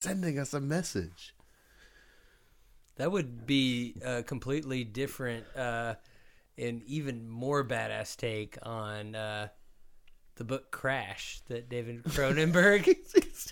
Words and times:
sending 0.00 0.38
us 0.38 0.54
a 0.54 0.60
message. 0.60 1.34
That 2.96 3.12
would 3.12 3.46
be 3.46 3.94
a 4.04 4.22
completely 4.22 4.84
different 4.84 5.44
uh, 5.56 5.94
and 6.58 6.82
even 6.84 7.28
more 7.28 7.64
badass 7.64 8.16
take 8.16 8.58
on 8.62 9.14
uh, 9.14 9.48
the 10.36 10.44
book 10.44 10.70
Crash 10.70 11.40
that 11.48 11.68
David 11.68 12.02
Cronenberg 12.04 12.94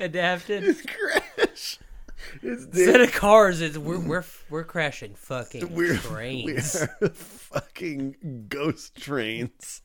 adapted. 0.00 0.76
Crash. 0.86 1.78
It's 2.42 2.64
Instead 2.64 3.00
of 3.00 3.12
cars, 3.12 3.60
it's 3.60 3.78
we're 3.78 4.00
we're 4.00 4.24
we're 4.50 4.64
crashing 4.64 5.14
fucking 5.14 5.72
we're, 5.74 5.96
trains. 5.96 6.84
we're 7.00 7.08
fucking 7.10 8.46
ghost 8.48 8.96
trains. 8.96 9.82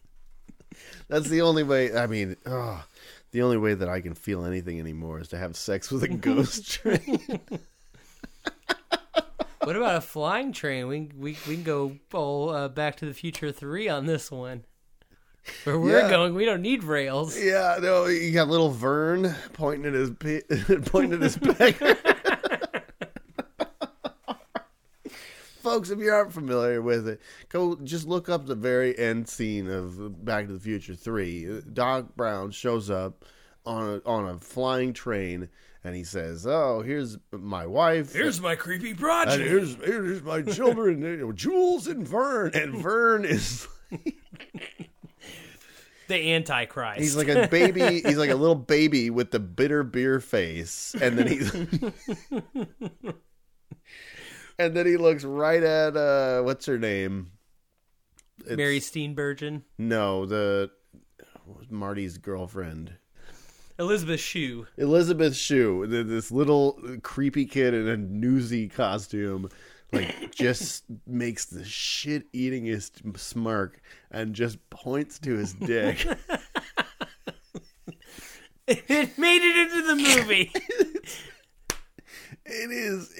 That's 1.07 1.29
the 1.29 1.41
only 1.41 1.61
way. 1.61 1.95
I 1.95 2.07
mean, 2.07 2.35
oh, 2.47 2.83
the 3.33 3.41
only 3.41 3.57
way 3.57 3.73
that 3.73 3.89
I 3.89 3.99
can 3.99 4.13
feel 4.13 4.45
anything 4.45 4.79
anymore 4.79 5.19
is 5.19 5.27
to 5.29 5.37
have 5.37 5.57
sex 5.57 5.91
with 5.91 6.03
a 6.03 6.07
ghost 6.29 6.71
train. 6.71 7.19
What 9.63 9.77
about 9.77 9.95
a 9.95 10.01
flying 10.01 10.51
train? 10.51 10.89
We 10.89 11.09
we 11.17 11.37
we 11.47 11.55
can 11.55 11.63
go 11.63 11.95
all 12.13 12.49
uh, 12.49 12.67
Back 12.67 12.97
to 12.97 13.05
the 13.05 13.13
Future 13.13 13.49
three 13.53 13.87
on 13.87 14.05
this 14.05 14.29
one. 14.29 14.65
Where 15.63 15.79
we're 15.79 16.01
Yeah. 16.01 16.09
going, 16.09 16.35
we 16.35 16.43
don't 16.43 16.61
need 16.61 16.83
rails. 16.83 17.37
yeah, 17.41 17.77
no, 17.81 18.07
you 18.07 18.33
got 18.33 18.49
little 18.49 18.71
Vern 18.71 19.33
pointing 19.53 19.85
at 19.85 19.93
his 19.93 20.11
pointing 20.85 21.13
at 21.13 21.21
his 21.21 21.37
pecker. 21.37 21.95
Folks, 25.63 25.89
if 25.89 25.99
you 25.99 26.11
aren't 26.11 26.33
familiar 26.33 26.81
with 26.81 27.07
it, 27.07 27.21
go 27.47 27.77
just 27.77 28.05
look 28.05 28.27
up 28.27 28.45
the 28.45 28.53
very 28.53 28.99
end 28.99 29.29
scene 29.29 29.69
of 29.69 30.25
Back 30.25 30.47
to 30.47 30.53
the 30.53 30.59
Future 30.59 30.93
Three. 30.93 31.61
Doc 31.71 32.17
Brown 32.17 32.51
shows 32.51 32.89
up 32.89 33.23
on 33.65 34.01
a 34.05 34.09
on 34.09 34.27
a 34.27 34.37
flying 34.39 34.91
train, 34.91 35.47
and 35.85 35.95
he 35.95 36.03
says, 36.03 36.45
"Oh, 36.45 36.81
here's 36.85 37.17
my 37.31 37.65
wife. 37.65 38.11
Here's 38.11 38.41
my 38.41 38.55
creepy 38.55 38.89
and 38.89 38.99
project. 38.99 39.41
here's 39.41 39.75
here's 39.75 40.21
my 40.21 40.41
children, 40.41 41.01
you 41.01 41.15
know, 41.15 41.31
Jules 41.31 41.87
and 41.87 42.05
Vern." 42.05 42.51
And 42.53 42.75
Vern 42.75 43.23
is 43.23 43.65
the 46.09 46.33
Antichrist. 46.33 46.99
he's 46.99 47.15
like 47.15 47.29
a 47.29 47.47
baby. 47.47 48.01
He's 48.01 48.17
like 48.17 48.31
a 48.31 48.35
little 48.35 48.55
baby 48.55 49.09
with 49.09 49.31
the 49.31 49.39
bitter 49.39 49.83
beer 49.83 50.19
face, 50.19 50.93
and 51.01 51.17
then 51.17 51.27
he's. 51.27 51.55
And 54.59 54.75
then 54.75 54.85
he 54.85 54.97
looks 54.97 55.23
right 55.23 55.63
at 55.63 55.95
uh 55.97 56.41
what's 56.43 56.65
her 56.65 56.77
name? 56.77 57.31
It's- 58.41 58.57
Mary 58.57 58.79
Steenburgen, 58.79 59.63
No, 59.77 60.25
the 60.25 60.71
Marty's 61.69 62.17
girlfriend. 62.17 62.93
Elizabeth 63.79 64.19
Shue. 64.19 64.67
Elizabeth 64.77 65.35
Shue, 65.35 65.87
this 65.87 66.31
little 66.31 66.79
creepy 67.01 67.45
kid 67.45 67.73
in 67.73 67.87
a 67.87 67.97
newsy 67.97 68.67
costume, 68.69 69.49
like 69.91 70.31
just 70.35 70.83
makes 71.07 71.45
the 71.45 71.65
shit 71.65 72.31
eatingest 72.33 73.17
smirk 73.17 73.81
and 74.11 74.33
just 74.35 74.57
points 74.69 75.17
to 75.19 75.35
his 75.37 75.53
dick. 75.53 76.05
It 78.65 79.17
made 79.17 79.41
it 79.41 79.57
into 79.57 79.87
the 79.87 79.95
movie. 79.95 80.51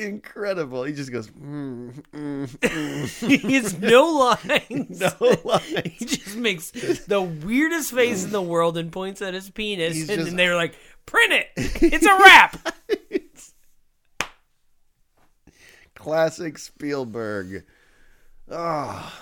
incredible. 0.04 0.84
He 0.84 0.94
just 0.94 1.12
goes, 1.12 1.30
mm, 1.30 1.92
mm, 2.14 2.48
mm. 2.48 3.28
he 3.42 3.54
has 3.56 3.78
no 3.80 4.06
lines. 4.06 5.00
no 5.00 5.36
lines. 5.44 5.92
He 5.98 6.06
just 6.06 6.36
makes 6.38 6.72
the 6.72 7.22
weirdest 7.22 7.92
face 7.94 8.24
in 8.24 8.32
the 8.32 8.42
world 8.42 8.78
and 8.78 8.92
points 8.92 9.22
at 9.22 9.34
his 9.34 9.50
penis, 9.50 9.94
He's 9.96 10.10
and 10.10 10.18
just- 10.20 10.28
then 10.30 10.36
they're 10.36 10.56
like, 10.56 10.76
"Print 11.06 11.34
it! 11.34 11.48
It's 11.58 12.06
a 12.06 12.14
wrap." 12.20 12.76
Classic 15.96 16.58
Spielberg. 16.58 17.64
Ah, 18.52 19.14